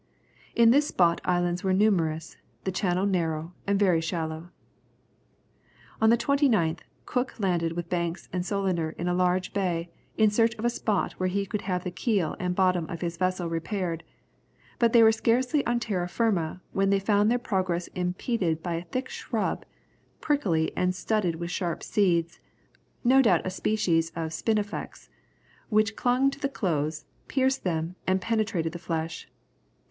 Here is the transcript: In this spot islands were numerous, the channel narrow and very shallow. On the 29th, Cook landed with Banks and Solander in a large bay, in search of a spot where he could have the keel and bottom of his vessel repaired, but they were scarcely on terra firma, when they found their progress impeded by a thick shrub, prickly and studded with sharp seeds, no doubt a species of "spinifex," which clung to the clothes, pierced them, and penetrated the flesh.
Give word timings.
In 0.55 0.71
this 0.71 0.87
spot 0.87 1.21
islands 1.25 1.63
were 1.63 1.73
numerous, 1.73 2.35
the 2.63 2.71
channel 2.71 3.05
narrow 3.05 3.53
and 3.67 3.77
very 3.77 4.01
shallow. 4.01 4.49
On 6.01 6.09
the 6.09 6.17
29th, 6.17 6.79
Cook 7.05 7.39
landed 7.39 7.73
with 7.73 7.87
Banks 7.87 8.27
and 8.33 8.43
Solander 8.43 8.95
in 8.97 9.07
a 9.07 9.13
large 9.13 9.53
bay, 9.53 9.91
in 10.17 10.31
search 10.31 10.55
of 10.55 10.65
a 10.65 10.71
spot 10.71 11.11
where 11.19 11.29
he 11.29 11.45
could 11.45 11.61
have 11.61 11.83
the 11.83 11.91
keel 11.91 12.35
and 12.39 12.55
bottom 12.55 12.89
of 12.89 13.01
his 13.01 13.15
vessel 13.17 13.47
repaired, 13.47 14.03
but 14.79 14.91
they 14.91 15.03
were 15.03 15.11
scarcely 15.11 15.63
on 15.67 15.79
terra 15.79 16.07
firma, 16.07 16.61
when 16.71 16.89
they 16.89 16.97
found 16.97 17.29
their 17.29 17.37
progress 17.37 17.85
impeded 17.89 18.63
by 18.63 18.73
a 18.73 18.85
thick 18.85 19.07
shrub, 19.07 19.65
prickly 20.19 20.71
and 20.75 20.95
studded 20.95 21.35
with 21.35 21.51
sharp 21.51 21.83
seeds, 21.83 22.39
no 23.03 23.21
doubt 23.21 23.45
a 23.45 23.51
species 23.51 24.11
of 24.15 24.33
"spinifex," 24.33 25.09
which 25.69 25.95
clung 25.95 26.31
to 26.31 26.39
the 26.39 26.49
clothes, 26.49 27.05
pierced 27.27 27.63
them, 27.63 27.95
and 28.07 28.19
penetrated 28.19 28.71
the 28.71 28.79
flesh. 28.79 29.29